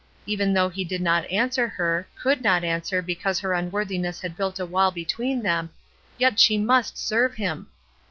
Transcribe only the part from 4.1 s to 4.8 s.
had built a